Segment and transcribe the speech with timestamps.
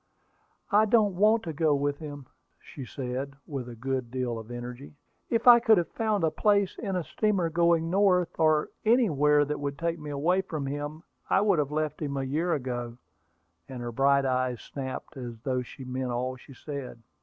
[0.71, 2.25] "I don't want to go with him,"
[2.73, 4.95] said she, with a good deal of energy.
[5.29, 9.59] "If I could have found a place in a steamer going north, or anywhere that
[9.59, 12.97] would take me away from him, I would have left him a year ago;"
[13.69, 17.03] and her bright eyes snapped as though she meant all she said.